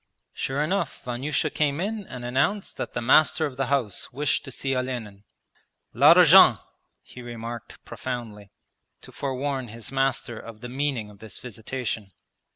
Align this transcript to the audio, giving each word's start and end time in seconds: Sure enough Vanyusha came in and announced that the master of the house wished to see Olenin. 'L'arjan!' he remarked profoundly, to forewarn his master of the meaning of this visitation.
Sure 0.33 0.63
enough 0.63 1.03
Vanyusha 1.03 1.51
came 1.51 1.79
in 1.79 2.07
and 2.07 2.25
announced 2.25 2.75
that 2.77 2.93
the 2.95 3.03
master 3.03 3.45
of 3.45 3.55
the 3.55 3.67
house 3.67 4.11
wished 4.11 4.43
to 4.43 4.51
see 4.51 4.75
Olenin. 4.75 5.25
'L'arjan!' 5.93 6.57
he 7.03 7.21
remarked 7.21 7.77
profoundly, 7.85 8.49
to 9.01 9.11
forewarn 9.11 9.67
his 9.67 9.91
master 9.91 10.39
of 10.39 10.61
the 10.61 10.69
meaning 10.69 11.11
of 11.11 11.19
this 11.19 11.37
visitation. 11.37 12.13